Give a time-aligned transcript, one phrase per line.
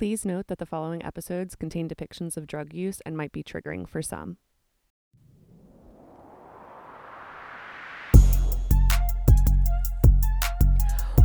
[0.00, 3.86] Please note that the following episodes contain depictions of drug use and might be triggering
[3.86, 4.38] for some.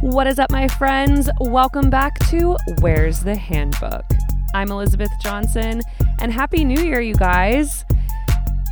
[0.01, 1.29] What is up, my friends?
[1.39, 4.03] Welcome back to Where's the Handbook?
[4.53, 5.81] I'm Elizabeth Johnson,
[6.19, 7.85] and Happy New Year, you guys!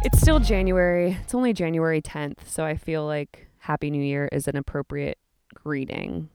[0.04, 1.18] It's still January.
[1.24, 5.18] It's only January 10th, so I feel like Happy New Year is an appropriate
[5.54, 6.28] greeting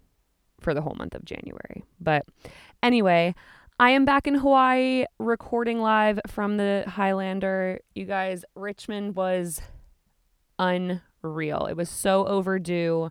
[0.58, 1.84] for the whole month of January.
[2.00, 2.24] But
[2.82, 3.34] anyway,
[3.80, 7.78] I am back in Hawaii recording live from the Highlander.
[7.94, 9.60] You guys, Richmond was
[10.58, 11.66] unreal.
[11.66, 13.10] It was so overdue.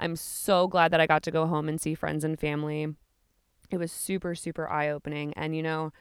[0.00, 2.88] I'm so glad that I got to go home and see friends and family.
[3.70, 5.32] It was super, super eye opening.
[5.34, 5.92] And, you know,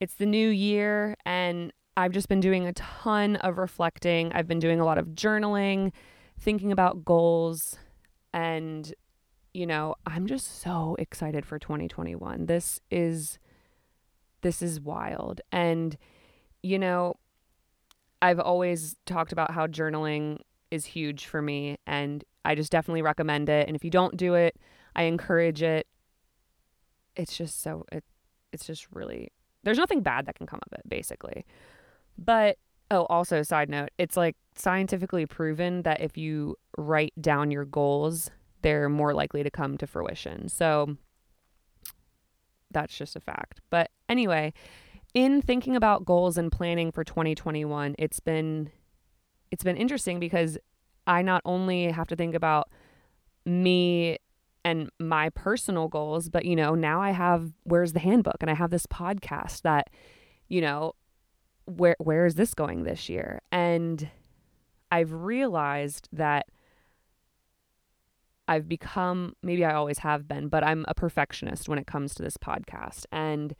[0.00, 4.32] it's the new year, and I've just been doing a ton of reflecting.
[4.34, 5.92] I've been doing a lot of journaling,
[6.38, 7.78] thinking about goals,
[8.34, 8.92] and,
[9.52, 12.46] you know, I'm just so excited for 2021.
[12.46, 13.38] This is.
[14.42, 15.42] This is wild.
[15.52, 15.98] And,
[16.62, 17.16] you know,
[18.22, 20.38] I've always talked about how journaling
[20.70, 23.66] is huge for me and I just definitely recommend it.
[23.66, 24.56] And if you don't do it,
[24.94, 25.86] I encourage it.
[27.16, 28.04] It's just so it
[28.52, 31.44] it's just really there's nothing bad that can come of it basically.
[32.16, 32.56] But
[32.90, 38.30] oh, also side note, it's like scientifically proven that if you write down your goals,
[38.62, 40.48] they're more likely to come to fruition.
[40.48, 40.96] So
[42.70, 43.60] that's just a fact.
[43.70, 44.52] But anyway,
[45.14, 48.70] in thinking about goals and planning for 2021, it's been
[49.50, 50.56] it's been interesting because
[51.06, 52.70] I not only have to think about
[53.44, 54.18] me
[54.64, 58.54] and my personal goals, but you know, now I have where's the handbook and I
[58.54, 59.90] have this podcast that,
[60.48, 60.92] you know,
[61.64, 63.40] where where is this going this year?
[63.50, 64.08] And
[64.92, 66.46] I've realized that
[68.50, 72.22] I've become maybe I always have been, but I'm a perfectionist when it comes to
[72.24, 73.06] this podcast.
[73.12, 73.54] And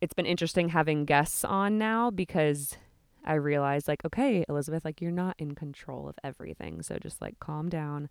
[0.00, 2.76] it's been interesting having guests on now because
[3.24, 6.82] I realized like, okay, Elizabeth, like you're not in control of everything.
[6.82, 8.10] So just like calm down,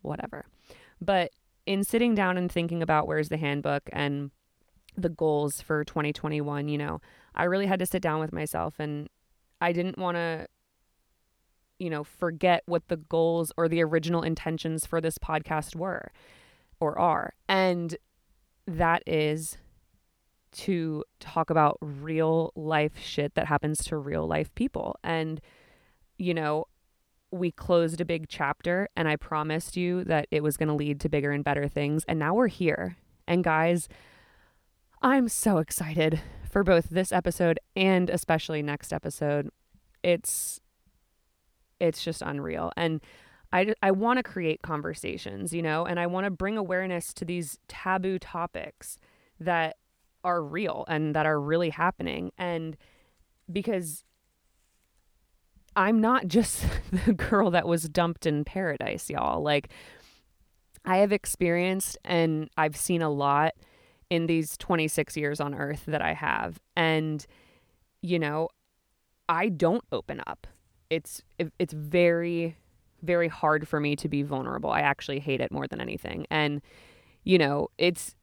[0.00, 0.46] whatever.
[1.02, 1.32] But
[1.66, 4.30] in sitting down and thinking about where's the handbook and
[4.96, 7.02] the goals for 2021, you know,
[7.34, 9.10] I really had to sit down with myself and
[9.60, 10.46] I didn't want to
[11.78, 16.10] you know, forget what the goals or the original intentions for this podcast were
[16.80, 17.34] or are.
[17.48, 17.96] And
[18.66, 19.58] that is
[20.50, 24.96] to talk about real life shit that happens to real life people.
[25.04, 25.40] And,
[26.18, 26.66] you know,
[27.30, 31.00] we closed a big chapter and I promised you that it was going to lead
[31.00, 32.04] to bigger and better things.
[32.08, 32.96] And now we're here.
[33.26, 33.88] And guys,
[35.02, 39.50] I'm so excited for both this episode and especially next episode.
[40.02, 40.60] It's
[41.80, 42.72] it's just unreal.
[42.76, 43.00] And
[43.52, 47.24] I, I want to create conversations, you know, and I want to bring awareness to
[47.24, 48.98] these taboo topics
[49.40, 49.76] that
[50.24, 52.32] are real and that are really happening.
[52.36, 52.76] And
[53.50, 54.04] because
[55.76, 56.64] I'm not just
[57.06, 59.42] the girl that was dumped in paradise, y'all.
[59.42, 59.70] Like,
[60.84, 63.54] I have experienced and I've seen a lot
[64.10, 66.58] in these 26 years on earth that I have.
[66.76, 67.24] And,
[68.02, 68.48] you know,
[69.28, 70.46] I don't open up.
[70.90, 71.22] It's
[71.58, 72.56] it's very
[73.02, 74.70] very hard for me to be vulnerable.
[74.70, 76.26] I actually hate it more than anything.
[76.30, 76.60] And
[77.24, 78.14] you know, it's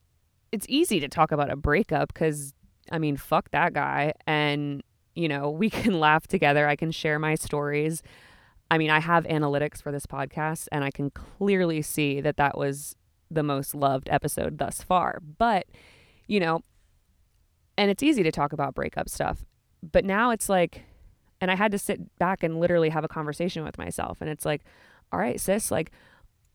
[0.51, 2.53] it's easy to talk about a breakup cuz
[2.91, 4.83] I mean, fuck that guy and
[5.15, 6.67] you know, we can laugh together.
[6.67, 8.03] I can share my stories.
[8.69, 12.57] I mean, I have analytics for this podcast and I can clearly see that that
[12.57, 12.95] was
[13.29, 15.19] the most loved episode thus far.
[15.37, 15.67] But,
[16.27, 16.61] you know,
[17.77, 19.45] and it's easy to talk about breakup stuff.
[19.83, 20.83] But now it's like
[21.45, 24.17] and I had to sit back and literally have a conversation with myself.
[24.19, 24.63] And it's like,
[25.13, 25.91] all right, sis, like,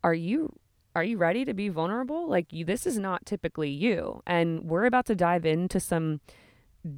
[0.02, 0.52] are you
[0.96, 2.28] are you ready to be vulnerable?
[2.28, 4.20] Like you, this is not typically you.
[4.26, 6.20] And we're about to dive into some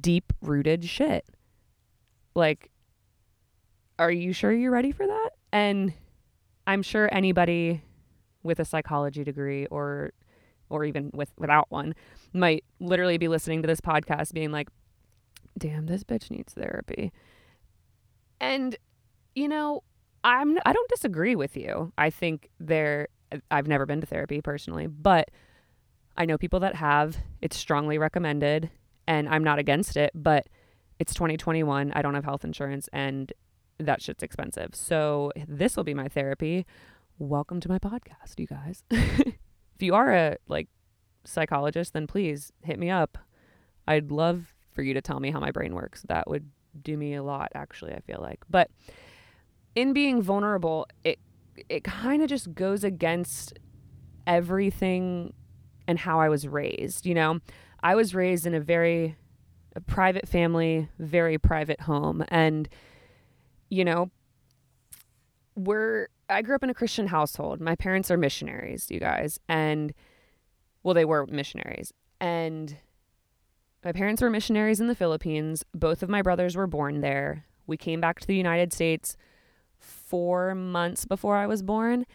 [0.01, 1.23] deep rooted shit.
[2.33, 2.71] Like,
[3.99, 5.29] are you sure you're ready for that?
[5.51, 5.93] And
[6.65, 7.83] I'm sure anybody
[8.41, 10.13] with a psychology degree or
[10.67, 11.93] or even with without one
[12.33, 14.69] might literally be listening to this podcast being like,
[15.55, 17.11] damn, this bitch needs therapy.
[18.43, 18.75] And
[19.35, 19.83] you know,
[20.23, 21.91] I'm I don't disagree with you.
[21.97, 25.31] I think there uh, I've never been to therapy personally, but
[26.17, 27.17] I know people that have.
[27.41, 28.69] It's strongly recommended
[29.07, 30.47] and I'm not against it, but
[30.99, 31.93] it's 2021.
[31.93, 33.31] I don't have health insurance and
[33.79, 34.75] that shit's expensive.
[34.75, 36.65] So this will be my therapy.
[37.17, 38.83] Welcome to my podcast, you guys.
[38.91, 39.35] if
[39.79, 40.67] you are a like
[41.23, 43.17] psychologist, then please hit me up.
[43.87, 46.03] I'd love for you to tell me how my brain works.
[46.07, 46.49] That would
[46.81, 48.39] do me a lot actually, I feel like.
[48.49, 48.69] But
[49.75, 51.19] in being vulnerable, it
[51.69, 53.59] it kind of just goes against
[54.25, 55.33] everything
[55.87, 57.39] and how I was raised, you know?
[57.81, 59.17] I was raised in a very
[59.75, 62.23] a private family, very private home.
[62.29, 62.69] And,
[63.69, 64.11] you know,
[65.55, 67.59] we're, I grew up in a Christian household.
[67.59, 69.39] My parents are missionaries, you guys.
[69.49, 69.93] And,
[70.83, 71.91] well, they were missionaries.
[72.21, 72.77] And
[73.83, 75.63] my parents were missionaries in the Philippines.
[75.73, 77.45] Both of my brothers were born there.
[77.67, 79.17] We came back to the United States
[79.77, 82.05] four months before I was born.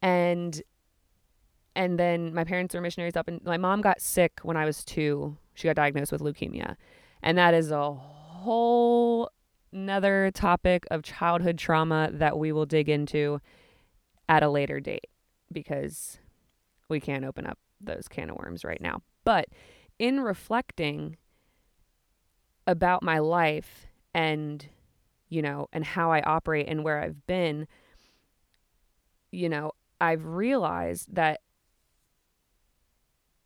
[0.00, 0.62] And
[1.76, 4.84] and then my parents were missionaries up and my mom got sick when I was
[4.84, 5.36] two.
[5.54, 6.76] She got diagnosed with leukemia.
[7.22, 9.30] And that is a whole
[9.72, 13.40] another topic of childhood trauma that we will dig into
[14.28, 15.08] at a later date
[15.52, 16.18] because
[16.88, 19.02] we can't open up those can of worms right now.
[19.24, 19.46] But
[19.98, 21.16] in reflecting
[22.66, 24.66] about my life and
[25.28, 27.66] you know and how I operate and where I've been
[29.30, 31.40] you know I've realized that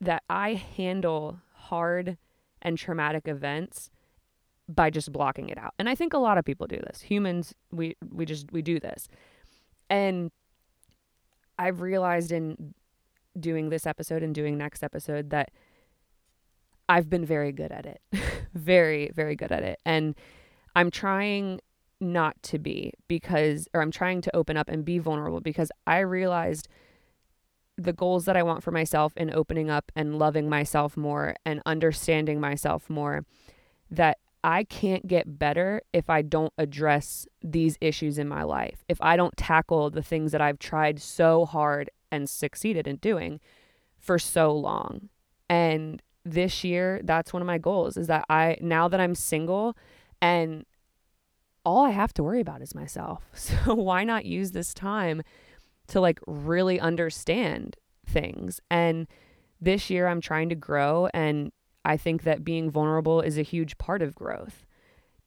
[0.01, 2.17] that I handle hard
[2.61, 3.89] and traumatic events
[4.67, 5.73] by just blocking it out.
[5.77, 7.01] And I think a lot of people do this.
[7.01, 9.07] Humans we we just we do this.
[9.89, 10.31] And
[11.57, 12.73] I've realized in
[13.39, 15.51] doing this episode and doing next episode that
[16.93, 18.01] I've been very good at it.
[18.53, 19.79] very very good at it.
[19.83, 20.13] And
[20.75, 21.59] I'm trying
[21.99, 25.99] not to be because or I'm trying to open up and be vulnerable because I
[25.99, 26.67] realized
[27.79, 31.63] the goals that I want for myself in opening up and loving myself more and
[31.65, 33.25] understanding myself more
[33.89, 38.83] that I can't get better if I don't address these issues in my life.
[38.87, 43.39] If I don't tackle the things that I've tried so hard and succeeded in doing
[43.97, 45.09] for so long.
[45.49, 49.75] And this year, that's one of my goals is that I, now that I'm single
[50.21, 50.65] and
[51.65, 53.23] all I have to worry about is myself.
[53.33, 55.21] So why not use this time
[55.87, 58.59] to like really understand things.
[58.69, 59.07] And
[59.59, 61.51] this year I'm trying to grow and
[61.85, 64.65] I think that being vulnerable is a huge part of growth,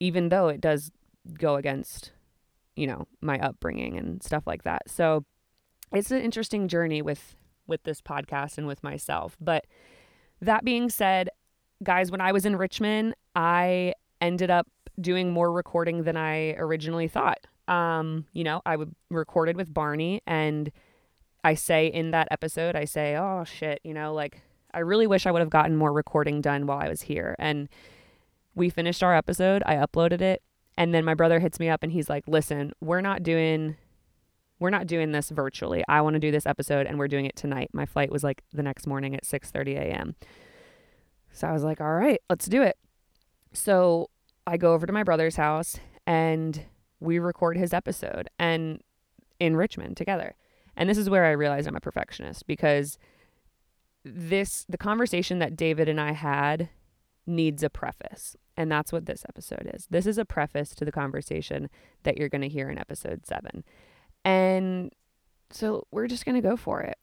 [0.00, 0.90] even though it does
[1.38, 2.12] go against,
[2.74, 4.88] you know, my upbringing and stuff like that.
[4.88, 5.24] So
[5.92, 9.36] it's an interesting journey with with this podcast and with myself.
[9.40, 9.66] But
[10.40, 11.30] that being said,
[11.82, 14.66] guys, when I was in Richmond, I ended up
[15.00, 17.46] doing more recording than I originally thought.
[17.68, 20.70] Um, you know, I would recorded with Barney and
[21.44, 24.40] I say in that episode, I say, "Oh shit, you know, like
[24.74, 27.68] I really wish I would have gotten more recording done while I was here." And
[28.54, 30.42] we finished our episode, I uploaded it,
[30.76, 33.76] and then my brother hits me up and he's like, "Listen, we're not doing
[34.58, 35.84] we're not doing this virtually.
[35.88, 38.42] I want to do this episode and we're doing it tonight." My flight was like
[38.52, 40.16] the next morning at 6:30 a.m.
[41.30, 42.76] So I was like, "All right, let's do it."
[43.52, 44.10] So
[44.46, 46.66] I go over to my brother's house and
[47.00, 48.82] we record his episode and
[49.38, 50.34] in Richmond together.
[50.76, 52.98] And this is where I realized I'm a perfectionist because
[54.04, 56.68] this the conversation that David and I had
[57.26, 58.36] needs a preface.
[58.56, 59.86] And that's what this episode is.
[59.90, 61.68] This is a preface to the conversation
[62.04, 63.64] that you're going to hear in episode 7.
[64.26, 64.92] And
[65.50, 66.98] so we're just going to go for it.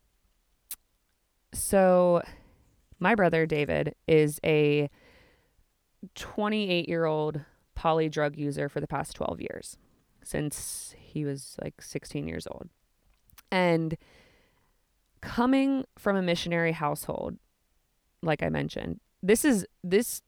[1.54, 2.22] So
[3.00, 4.90] my brother David is a
[6.16, 7.40] 28 year old
[7.76, 9.78] poly drug user for the past 12 years
[10.22, 12.68] since he was like 16 years old.
[13.50, 13.98] And
[15.22, 17.38] coming from a missionary household,
[18.22, 20.22] like I mentioned, this is this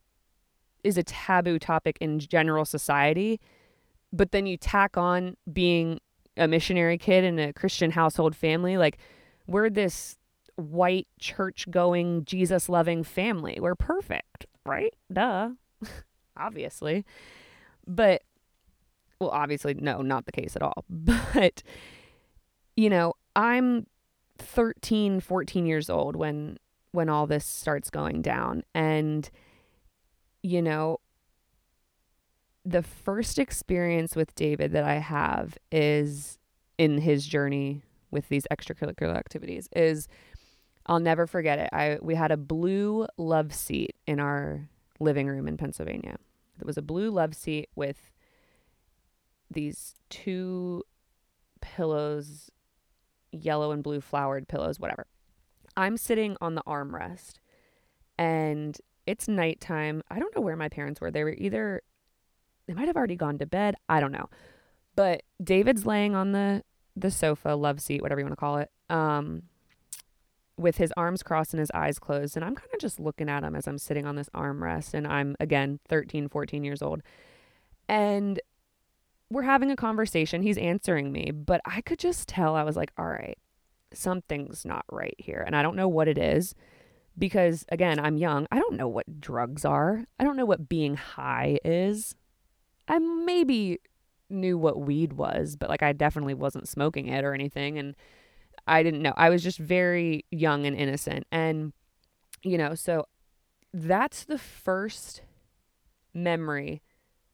[0.86, 3.42] is a taboo topic in general society,
[4.14, 6.00] but then you tack on being
[6.38, 8.98] a missionary kid in a Christian household family, like
[9.48, 10.18] we're this
[10.56, 13.58] white church going Jesus loving family.
[13.60, 14.94] We're perfect, right?
[15.12, 15.52] Duh.
[16.38, 17.06] Obviously.
[17.88, 18.24] But
[19.20, 20.84] well, obviously, no, not the case at all.
[21.34, 21.64] But,
[22.76, 23.88] you know, I'm
[24.38, 26.58] 13, 14 years old when
[26.92, 29.30] when all this starts going down and
[30.42, 30.98] you know
[32.66, 36.40] the first experience with David that I have is
[36.78, 40.08] in his journey with these extracurricular activities is
[40.88, 41.70] I'll never forget it.
[41.72, 44.70] I we had a blue love seat in our
[45.00, 46.18] living room in Pennsylvania.
[46.60, 48.12] It was a blue love seat with
[49.52, 50.84] these two
[51.62, 52.52] pillows,
[53.32, 55.08] yellow and blue flowered pillows, whatever.
[55.78, 57.34] I'm sitting on the armrest
[58.18, 60.02] and it's nighttime.
[60.10, 61.12] I don't know where my parents were.
[61.12, 61.82] They were either,
[62.68, 63.76] they might have already gone to bed.
[63.88, 64.30] I don't know.
[64.96, 66.64] But David's laying on the,
[66.96, 69.44] the sofa, love seat, whatever you want to call it, um,
[70.58, 72.38] with his arms crossed and his eyes closed.
[72.38, 74.94] And I'm kind of just looking at him as I'm sitting on this armrest.
[74.94, 77.02] And I'm, again, 13, 14 years old.
[77.90, 78.40] And
[79.30, 80.42] we're having a conversation.
[80.42, 83.38] He's answering me, but I could just tell I was like, all right,
[83.94, 85.44] something's not right here.
[85.46, 86.56] And I don't know what it is,
[87.18, 88.48] because again, I'm young.
[88.52, 90.06] I don't know what drugs are.
[90.20, 92.16] I don't know what being high is.
[92.88, 93.80] I maybe
[94.30, 97.96] knew what weed was, but like I definitely wasn't smoking it or anything and
[98.68, 99.14] I didn't know.
[99.16, 101.26] I was just very young and innocent.
[101.32, 101.74] And
[102.44, 103.08] you know, so
[103.74, 105.22] that's the first
[106.14, 106.82] memory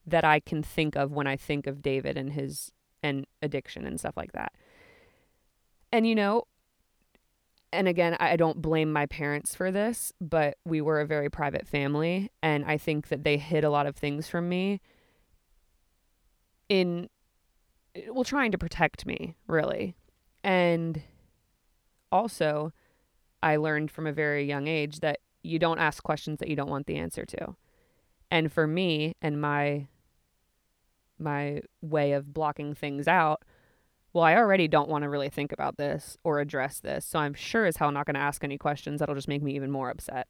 [0.06, 2.72] that I can think of when I think of David and his
[3.04, 4.54] and addiction and stuff like that.
[5.92, 6.44] And you know,
[7.74, 11.68] and again, I don't blame my parents for this, but we were a very private
[11.68, 14.82] family and I think that they hid a lot of things from me
[16.72, 17.10] in
[18.10, 19.94] well trying to protect me, really.
[20.42, 21.02] And
[22.14, 22.72] also
[23.44, 26.70] I learned from a very young age that you don't ask questions that you don't
[26.70, 27.56] want the answer to.
[28.32, 29.88] And for me and my
[31.20, 33.44] my way of blocking things out,
[34.14, 37.06] well, I already don't want to really think about this or address this.
[37.06, 39.56] So I'm sure as hell not going to ask any questions that'll just make me
[39.56, 40.30] even more upset.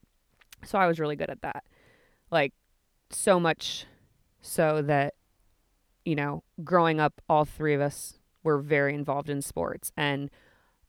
[0.65, 1.63] So I was really good at that.
[2.31, 2.53] Like,
[3.11, 3.85] so much
[4.41, 5.13] so that,
[6.05, 10.29] you know, growing up, all three of us were very involved in sports, and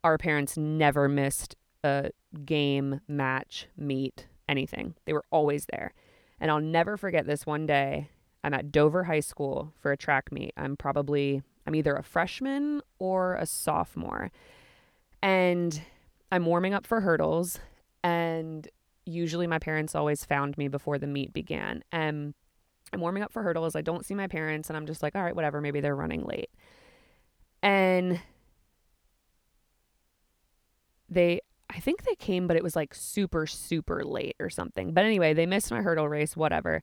[0.05, 2.11] our parents never missed a
[2.45, 4.95] game, match, meet, anything.
[5.05, 5.95] They were always there.
[6.41, 8.11] And I'll never forget this one day.
[8.45, 10.53] I'm at Dover High School for a track meet.
[10.57, 14.33] I'm probably I'm either a freshman or a sophomore.
[15.23, 15.81] And
[16.33, 17.61] I'm warming up for hurdles
[18.03, 18.67] and
[19.05, 21.85] usually my parents always found me before the meet began.
[21.93, 22.35] And
[22.93, 23.75] I'm warming up for hurdles.
[23.77, 26.25] I don't see my parents and I'm just like, all right, whatever, maybe they're running
[26.25, 26.51] late.
[27.63, 28.21] And
[31.09, 31.41] they
[31.75, 34.93] I think they came, but it was like super, super late or something.
[34.93, 36.83] But anyway, they missed my hurdle race, whatever.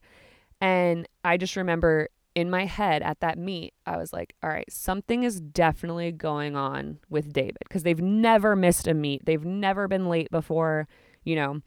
[0.60, 4.70] And I just remember in my head at that meet, I was like, all right,
[4.70, 9.24] something is definitely going on with David because they've never missed a meet.
[9.26, 10.88] They've never been late before,
[11.24, 11.60] you know.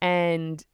[0.00, 0.64] And,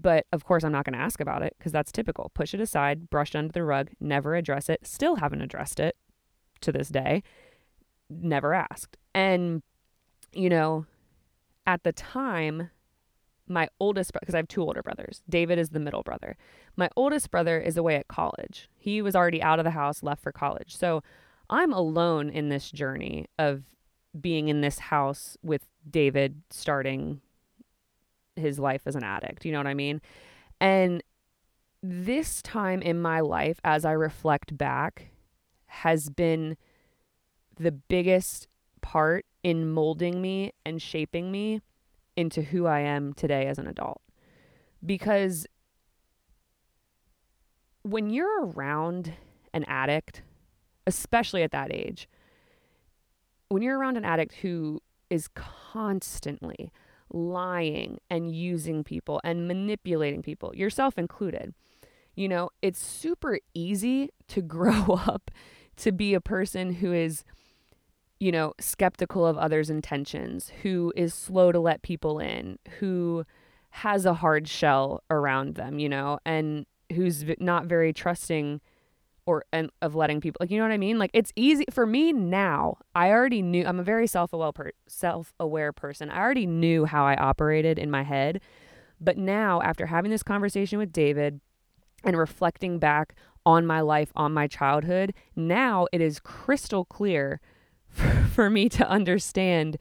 [0.00, 2.30] but of course, I'm not going to ask about it because that's typical.
[2.34, 4.86] Push it aside, brush it under the rug, never address it.
[4.86, 5.96] Still haven't addressed it
[6.62, 7.22] to this day.
[8.08, 8.96] Never asked.
[9.14, 9.62] And,
[10.32, 10.86] you know,
[11.66, 12.70] at the time,
[13.48, 15.22] my oldest because I have two older brothers.
[15.28, 16.36] David is the middle brother.
[16.76, 18.68] My oldest brother is away at college.
[18.76, 20.76] He was already out of the house, left for college.
[20.76, 21.02] So
[21.50, 23.64] I'm alone in this journey of
[24.18, 27.20] being in this house with David starting
[28.36, 29.44] his life as an addict.
[29.44, 30.00] You know what I mean?
[30.60, 31.02] And
[31.82, 35.10] this time in my life, as I reflect back,
[35.66, 36.56] has been
[37.58, 38.46] the biggest
[38.80, 41.60] part in molding me and shaping me
[42.16, 44.00] into who I am today as an adult.
[44.84, 45.46] Because
[47.82, 49.14] when you're around
[49.52, 50.22] an addict,
[50.86, 52.08] especially at that age,
[53.48, 56.70] when you're around an addict who is constantly
[57.12, 61.54] lying and using people and manipulating people, yourself included,
[62.14, 65.30] you know, it's super easy to grow up
[65.76, 67.24] to be a person who is
[68.22, 73.24] you know, skeptical of others' intentions, who is slow to let people in, who
[73.70, 76.64] has a hard shell around them, you know, and
[76.94, 78.60] who's not very trusting
[79.32, 80.98] or and of letting people like you know what I mean?
[80.98, 82.76] Like it's easy for me now.
[82.94, 86.10] I already knew I'm a very self-aware per, self-aware person.
[86.10, 88.40] I already knew how I operated in my head.
[89.00, 91.40] But now after having this conversation with David
[92.04, 93.14] and reflecting back
[93.46, 97.40] on my life, on my childhood, now it is crystal clear
[97.88, 99.78] for, for me to understand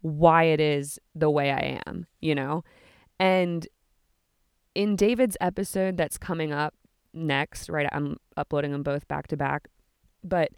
[0.00, 2.64] why it is the way I am, you know?
[3.20, 3.66] And
[4.74, 6.74] in David's episode that's coming up
[7.12, 7.88] next, right?
[7.92, 9.68] I'm uploading them both back to back,
[10.22, 10.50] but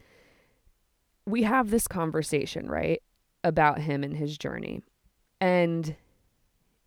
[1.27, 3.03] we have this conversation, right?
[3.45, 4.83] About him and his journey.
[5.41, 5.97] And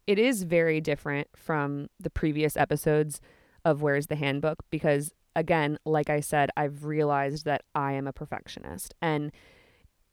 [0.06, 3.22] it is very different from the previous episodes
[3.66, 8.14] of Where's the Handbook because, again, like I said, I've realized that I am a
[8.14, 8.94] perfectionist.
[9.02, 9.32] And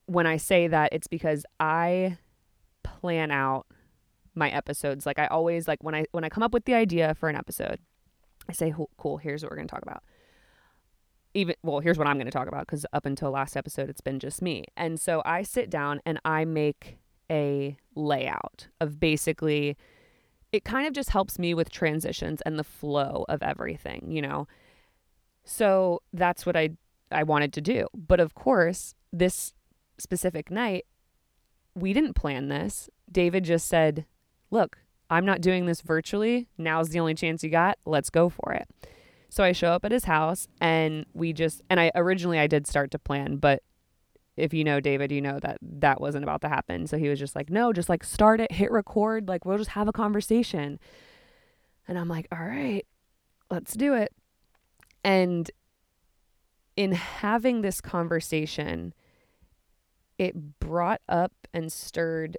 [0.06, 2.18] when I say that, it's because I
[2.82, 3.66] plan out
[4.34, 5.06] my episodes.
[5.06, 7.36] Like I always like when I when I come up with the idea for an
[7.36, 7.80] episode,
[8.48, 10.02] I say, "Cool, here's what we're going to talk about."
[11.34, 14.00] Even well, here's what I'm going to talk about because up until last episode, it's
[14.00, 14.64] been just me.
[14.76, 16.98] And so I sit down and I make
[17.30, 19.76] a layout of basically.
[20.52, 24.48] It kind of just helps me with transitions and the flow of everything, you know.
[25.44, 26.70] So that's what I
[27.12, 27.86] I wanted to do.
[27.94, 29.54] But of course, this
[29.98, 30.86] specific night,
[31.74, 32.88] we didn't plan this.
[33.10, 34.06] David just said,
[34.50, 34.78] Look,
[35.10, 36.48] I'm not doing this virtually.
[36.56, 37.78] Now's the only chance you got.
[37.84, 38.68] Let's go for it.
[39.28, 42.66] So I show up at his house and we just, and I originally I did
[42.66, 43.62] start to plan, but
[44.36, 46.86] if you know David, you know that that wasn't about to happen.
[46.86, 49.70] So he was just like, no, just like start it, hit record, like we'll just
[49.70, 50.78] have a conversation.
[51.86, 52.86] And I'm like, all right,
[53.50, 54.12] let's do it.
[55.04, 55.50] And
[56.76, 58.94] in having this conversation,
[60.18, 62.36] it brought up and stirred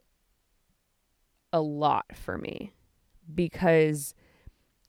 [1.54, 2.74] a lot for me
[3.34, 4.14] because,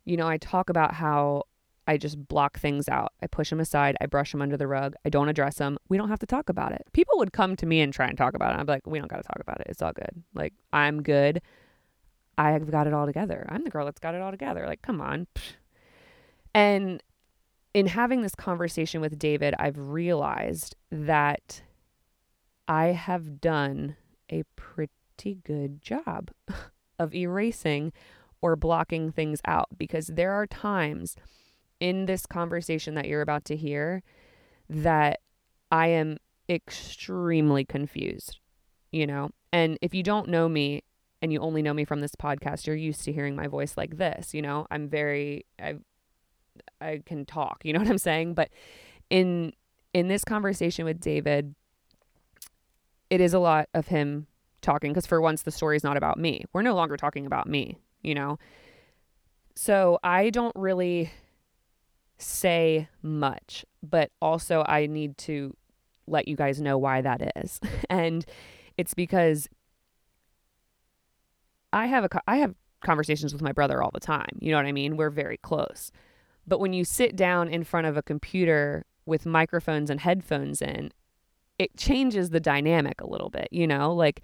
[0.04, 1.45] you know, I talk about how
[1.87, 3.12] I just block things out.
[3.23, 3.97] I push them aside.
[4.00, 4.95] I brush them under the rug.
[5.04, 5.78] I don't address them.
[5.88, 6.83] We don't have to talk about it.
[6.92, 8.66] People would come to me and try and talk about it.
[8.66, 9.66] Be like, we don't got to talk about it.
[9.69, 10.23] It's all good.
[10.35, 11.42] Like, I'm good.
[12.38, 13.47] I've got it all together.
[13.49, 14.64] I'm the girl that's got it all together.
[14.66, 15.26] Like, come on.
[16.54, 17.02] And
[17.75, 21.62] in having this conversation with David, I've realized that
[22.69, 23.97] I have done
[24.31, 24.92] a pretty
[25.45, 26.31] good job
[26.99, 27.92] of erasing
[28.40, 31.16] or blocking things out because there are times
[31.81, 34.02] in this conversation that you're about to hear
[34.69, 35.21] that
[35.71, 38.38] I am extremely confused,
[38.90, 39.31] you know?
[39.52, 40.83] And if you don't know me
[41.21, 43.97] and you only know me from this podcast, you're used to hearing my voice like
[43.97, 44.66] this, you know?
[44.71, 45.76] I'm very I
[46.81, 48.35] I can talk, you know what I'm saying?
[48.35, 48.50] But
[49.09, 49.52] in
[49.95, 51.54] in this conversation with David,
[53.11, 54.26] it is a lot of him
[54.62, 56.45] talking because for once the story's not about me.
[56.52, 58.38] We're no longer talking about me, you know?
[59.54, 61.11] So I don't really
[62.19, 65.54] say much, but also I need to
[66.07, 67.61] let you guys know why that is.
[67.90, 68.25] and
[68.76, 69.49] it's because
[71.73, 74.38] I have a I have conversations with my brother all the time.
[74.40, 74.97] You know what I mean?
[74.97, 75.90] We're very close.
[76.47, 80.92] But when you sit down in front of a computer with microphones and headphones in,
[81.59, 83.95] it changes the dynamic a little bit, you know?
[83.95, 84.23] Like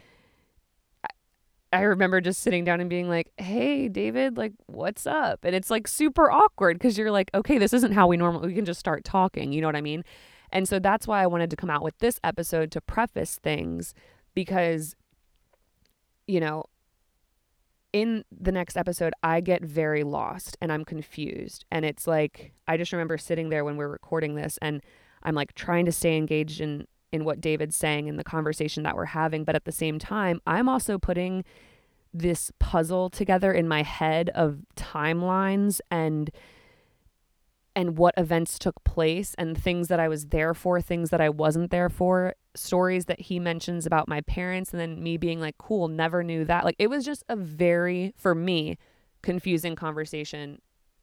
[1.73, 5.71] I remember just sitting down and being like, "Hey, David, like what's up?" And it's
[5.71, 8.81] like super awkward cuz you're like, "Okay, this isn't how we normally we can just
[8.81, 10.05] start talking." You know what I mean?
[10.51, 13.95] And so that's why I wanted to come out with this episode to preface things
[14.35, 14.97] because
[16.27, 16.65] you know,
[17.93, 21.65] in the next episode, I get very lost and I'm confused.
[21.73, 24.83] And it's like, I just remember sitting there when we we're recording this and
[25.23, 28.97] I'm like trying to stay engaged in in what David's saying in the conversation that
[28.97, 29.45] we're having.
[29.45, 31.45] But at the same time, I'm also putting
[32.13, 36.31] this puzzle together in my head of timelines and
[37.77, 41.29] and what events took place and things that I was there for, things that I
[41.29, 45.59] wasn't there for, stories that he mentions about my parents and then me being like,
[45.59, 48.79] "Cool, never knew that." Like it was just a very for me
[49.23, 50.61] confusing conversation,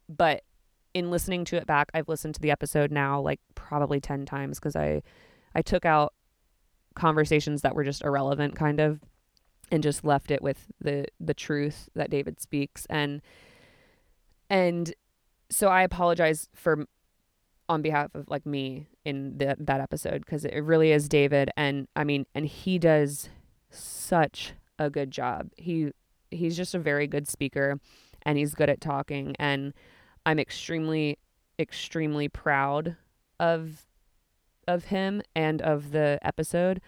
[0.10, 0.44] but
[0.94, 4.60] in listening to it back, I've listened to the episode now like probably 10 times
[4.60, 5.02] cuz I
[5.56, 6.14] I took out
[6.96, 9.00] conversations that were just irrelevant kind of
[9.72, 12.86] and just left it with the the truth that David speaks.
[12.90, 13.22] And
[14.50, 14.94] and
[15.50, 16.86] so I apologize for
[17.68, 21.50] on behalf of like me in the, that episode because it really is David.
[21.58, 23.30] And I mean and he does
[23.70, 25.50] such a good job.
[25.58, 25.92] He
[26.32, 27.80] he's just a very good speaker
[28.24, 29.36] and he's good at talking.
[29.40, 29.74] And
[30.26, 31.18] I'm extremely
[31.58, 32.98] extremely proud
[33.40, 33.86] of
[34.68, 36.82] of him and of the episode,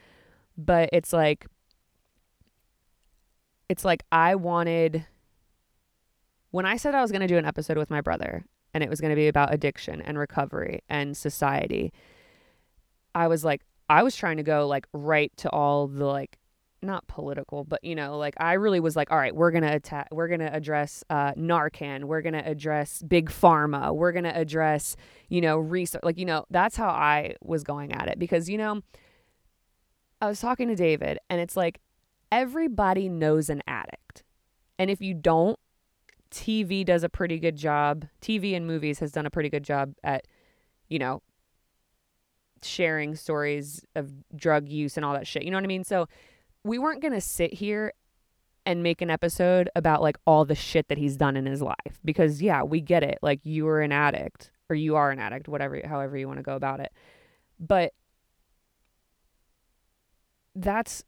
[0.57, 1.47] but it's like
[3.69, 5.05] it's like I wanted
[6.51, 8.89] when I said I was going to do an episode with my brother and it
[8.89, 11.91] was going to be about addiction and recovery and society.
[13.13, 16.37] I was like I was trying to go like right to all the like
[16.81, 20.07] not political, but you know, like I really was like, all right, we're gonna attack,
[20.11, 24.95] we're gonna address uh, Narcan, we're gonna address big pharma, we're gonna address,
[25.29, 26.01] you know, research.
[26.03, 28.81] Like you know, that's how I was going at it because you know,
[30.21, 31.79] I was talking to David, and it's like
[32.31, 34.23] everybody knows an addict,
[34.77, 35.57] and if you don't,
[36.31, 38.05] TV does a pretty good job.
[38.21, 40.25] TV and movies has done a pretty good job at,
[40.89, 41.21] you know,
[42.61, 45.43] sharing stories of drug use and all that shit.
[45.43, 45.83] You know what I mean?
[45.83, 46.07] So
[46.67, 47.93] we weren't going to sit here
[48.65, 51.99] and make an episode about like all the shit that he's done in his life
[52.03, 53.17] because yeah, we get it.
[53.21, 56.43] Like you were an addict or you are an addict, whatever however you want to
[56.43, 56.91] go about it.
[57.59, 57.93] But
[60.55, 61.03] that's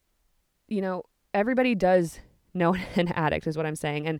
[0.69, 2.19] you know, everybody does
[2.53, 4.07] know an addict is what I'm saying.
[4.07, 4.19] And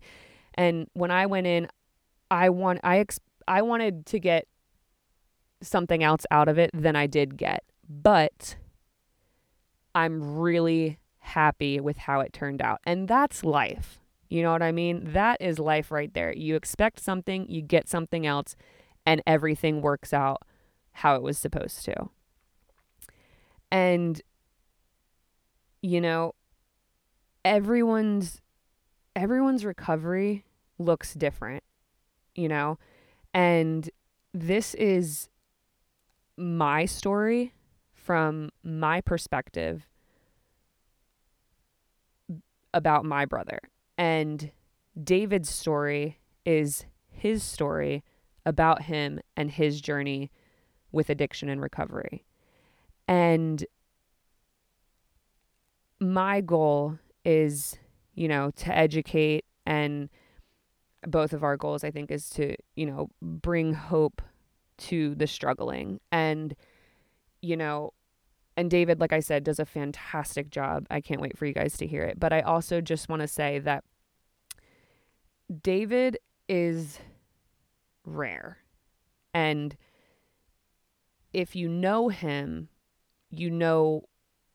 [0.56, 1.70] and when I went in,
[2.30, 4.48] I want I ex- I wanted to get
[5.62, 7.64] something else out of it than I did get.
[7.88, 8.58] But
[9.96, 12.80] I'm really happy with how it turned out.
[12.86, 14.00] And that's life.
[14.30, 15.14] You know what I mean?
[15.14, 16.34] That is life right there.
[16.34, 18.56] You expect something, you get something else,
[19.06, 20.44] and everything works out
[20.92, 22.10] how it was supposed to.
[23.72, 24.22] And,
[25.82, 26.34] you know,
[27.46, 28.42] everyone's
[29.16, 30.46] everyone's recovery
[30.78, 31.64] looks different,
[32.36, 32.78] you know?
[33.34, 33.90] And
[34.34, 35.30] this is
[36.38, 37.54] my story
[37.94, 39.88] from my perspective
[42.74, 43.60] about my brother.
[43.98, 44.52] And
[45.02, 48.04] David's story is his story
[48.46, 50.32] about him and his journey
[50.92, 52.26] with addiction and recovery.
[53.08, 53.66] And
[56.00, 57.78] my goal is,
[58.16, 60.10] you know, to educate and
[61.08, 64.22] both of our goals I think is to, you know, bring hope
[64.78, 66.56] to the struggling and
[67.42, 67.94] you know,
[68.60, 70.86] and David like I said does a fantastic job.
[70.92, 72.20] I can't wait for you guys to hear it.
[72.20, 73.86] But I also just want to say that
[75.64, 76.18] David
[76.50, 77.00] is
[78.06, 78.58] rare.
[79.34, 79.78] And
[81.32, 82.68] if you know him,
[83.30, 84.04] you know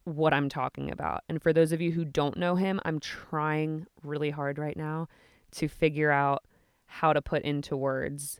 [0.04, 1.22] what I'm talking about.
[1.30, 5.08] And for those of you who don't know him, I'm trying really hard right now
[5.52, 6.44] to figure out
[6.84, 8.38] how to put into words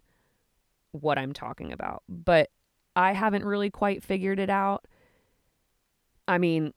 [0.93, 2.03] what I'm talking about.
[2.07, 2.51] But
[2.95, 4.85] I haven't really quite figured it out.
[6.27, 6.73] I mean,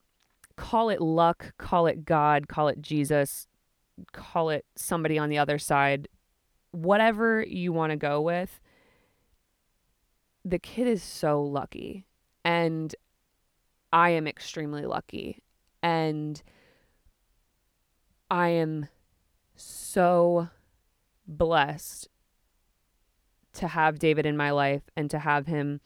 [0.55, 3.47] call it luck, call it God, call it Jesus,
[4.11, 6.07] call it somebody on the other side,
[6.71, 8.59] whatever you want to go with.
[10.43, 12.05] The kid is so lucky.
[12.43, 12.95] And
[13.91, 15.43] I am extremely lucky.
[15.81, 16.41] And
[18.29, 18.87] I am
[19.55, 20.49] so
[21.27, 22.09] blessed
[23.53, 25.81] to have David in my life and to have him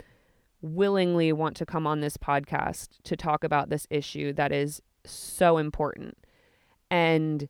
[0.62, 5.58] willingly want to come on this podcast to talk about this issue that is so
[5.58, 6.17] important.
[6.89, 7.47] And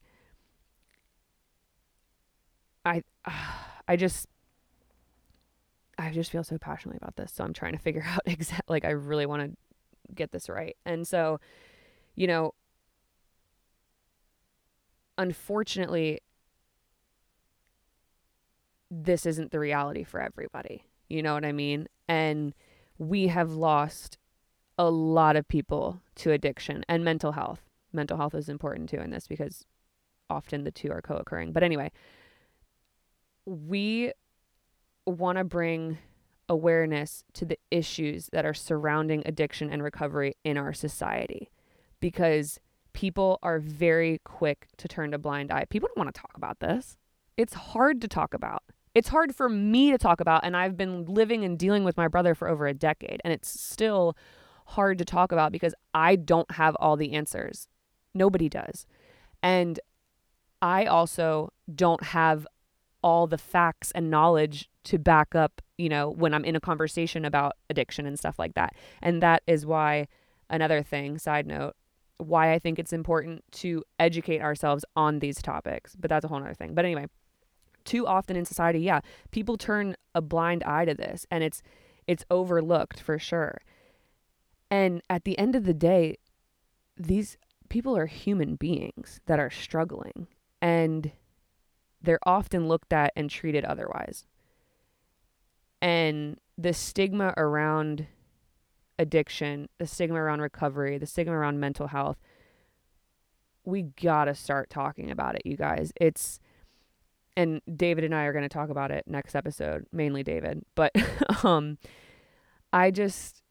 [2.84, 3.02] I
[3.88, 4.28] I just
[5.98, 7.32] I just feel so passionately about this.
[7.32, 10.76] So I'm trying to figure out exactly like I really want to get this right.
[10.84, 11.40] And so,
[12.14, 12.54] you know,
[15.18, 16.20] unfortunately,
[18.90, 20.84] this isn't the reality for everybody.
[21.08, 21.88] You know what I mean?
[22.08, 22.54] And
[23.02, 24.16] we have lost
[24.78, 27.60] a lot of people to addiction and mental health.
[27.92, 29.64] Mental health is important too in this because
[30.30, 31.52] often the two are co occurring.
[31.52, 31.90] But anyway,
[33.44, 34.12] we
[35.04, 35.98] want to bring
[36.48, 41.50] awareness to the issues that are surrounding addiction and recovery in our society
[42.00, 42.60] because
[42.92, 45.64] people are very quick to turn a blind eye.
[45.70, 46.96] People don't want to talk about this.
[47.36, 48.62] It's hard to talk about.
[48.94, 52.08] It's hard for me to talk about, and I've been living and dealing with my
[52.08, 54.16] brother for over a decade, and it's still
[54.66, 57.68] hard to talk about because I don't have all the answers.
[58.14, 58.86] Nobody does.
[59.42, 59.80] And
[60.60, 62.46] I also don't have
[63.02, 67.24] all the facts and knowledge to back up, you know, when I'm in a conversation
[67.24, 68.74] about addiction and stuff like that.
[69.00, 70.06] And that is why
[70.48, 71.74] another thing, side note,
[72.18, 75.96] why I think it's important to educate ourselves on these topics.
[75.98, 76.74] But that's a whole other thing.
[76.74, 77.06] But anyway,
[77.84, 81.62] too often in society, yeah, people turn a blind eye to this and it's
[82.06, 83.60] it's overlooked for sure.
[84.70, 86.16] And at the end of the day,
[86.96, 87.36] these
[87.68, 90.26] people are human beings that are struggling
[90.60, 91.12] and
[92.00, 94.26] they're often looked at and treated otherwise.
[95.80, 98.06] And the stigma around
[98.98, 102.18] addiction, the stigma around recovery, the stigma around mental health,
[103.64, 105.92] we got to start talking about it, you guys.
[106.00, 106.40] It's
[107.36, 110.92] and David and I are going to talk about it next episode, mainly David, but
[111.44, 111.78] um
[112.72, 113.42] I just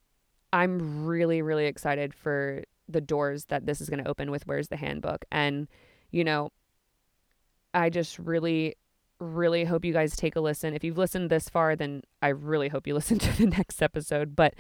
[0.53, 4.67] I'm really really excited for the doors that this is going to open with where's
[4.67, 5.67] the handbook and
[6.11, 6.51] you know
[7.73, 8.75] I just really,
[9.19, 10.73] really hope you guys take a listen.
[10.73, 14.35] If you've listened this far, then I really hope you listen to the next episode.
[14.35, 14.55] But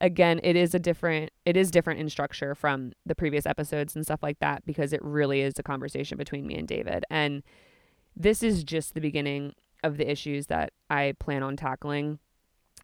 [0.00, 4.04] again, it is a different, it is different in structure from the previous episodes and
[4.04, 7.04] stuff like that because it really is a conversation between me and David.
[7.10, 7.42] And
[8.16, 12.18] this is just the beginning of the issues that I plan on tackling.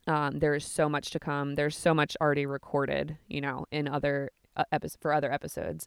[0.06, 1.54] Um, there is so much to come.
[1.54, 5.86] There's so much already recorded, you know, in other uh, episodes for other episodes.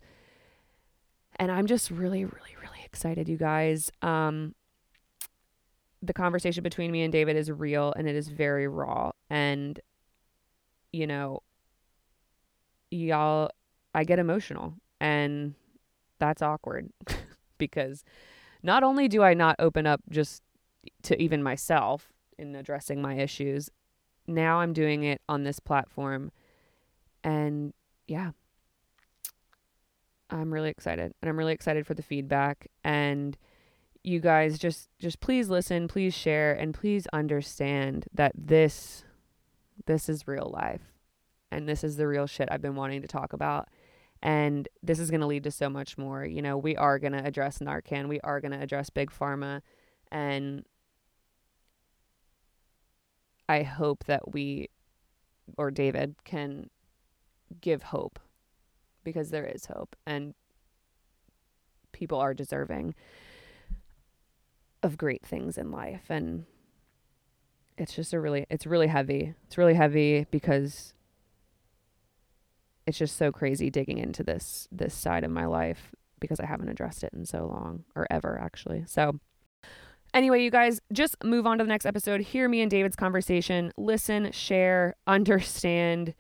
[1.38, 3.92] And I'm just really, really, really excited, you guys.
[4.02, 4.56] Um,
[6.02, 9.12] the conversation between me and David is real and it is very raw.
[9.30, 9.80] And,
[10.94, 11.42] you know,
[12.90, 13.52] y'all,
[13.94, 15.56] I get emotional and
[16.20, 16.90] that's awkward
[17.58, 18.04] because
[18.66, 20.42] not only do I not open up just
[21.04, 23.70] to even myself in addressing my issues,
[24.28, 26.32] now I'm doing it on this platform.
[27.24, 27.74] And
[28.08, 28.32] yeah,
[30.32, 32.68] I'm really excited and I'm really excited for the feedback.
[32.84, 33.38] And
[34.04, 39.04] you guys just just please listen, please share and please understand that this
[39.86, 40.82] this is real life.
[41.52, 43.70] And this is the real shit I've been wanting to talk about
[44.26, 46.26] and this is going to lead to so much more.
[46.26, 49.62] You know, we are going to address Narcan, we are going to address big pharma
[50.12, 50.66] and
[53.48, 54.70] I hope that we
[55.60, 56.72] or David can
[57.62, 58.20] give hope
[59.04, 60.34] because there is hope and
[61.92, 62.96] people are deserving
[64.82, 66.46] of great things in life and
[67.78, 69.36] it's just a really it's really heavy.
[69.46, 70.96] It's really heavy because
[72.88, 76.70] it's just so crazy digging into this this side of my life because I haven't
[76.70, 78.84] addressed it in so long or ever actually.
[78.88, 79.20] So
[80.14, 82.22] anyway, you guys just move on to the next episode.
[82.22, 83.72] Hear me and David's conversation.
[83.78, 86.14] Listen, share, understand.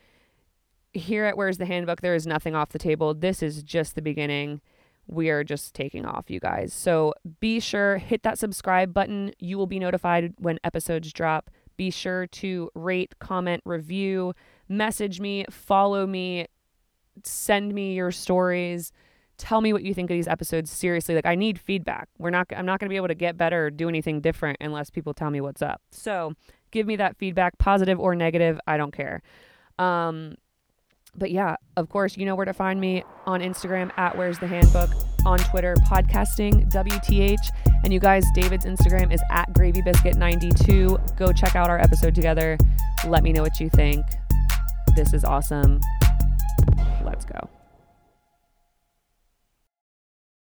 [0.93, 3.13] Here at Where's the Handbook, there is nothing off the table.
[3.13, 4.62] This is just the beginning.
[5.08, 6.73] We are just taking off, you guys.
[6.73, 9.32] So be sure hit that subscribe button.
[9.38, 11.51] You will be notified when episodes drop.
[11.78, 14.34] Be sure to rate, comment, review,
[14.69, 16.47] message me, follow me,
[17.23, 18.91] send me your stories.
[19.38, 20.71] Tell me what you think of these episodes.
[20.71, 22.08] Seriously like i need feedback.
[22.17, 24.58] We're not i'm not going to be able to get better or do anything different
[24.62, 25.82] unless people tell me what's up.
[25.91, 26.34] So
[26.71, 29.21] give me that feedback positive or negative i don't care.
[29.80, 30.36] Um
[31.17, 34.47] but yeah of course you know where to find me on instagram at where's the
[34.47, 34.89] handbook
[35.25, 37.49] on twitter podcasting wth
[37.84, 42.58] and you guys david's instagram is at gravybiscuit92 go check out our episode together.
[43.08, 44.04] Let me know what you think.
[44.95, 45.80] This is awesome
[47.06, 47.50] let's go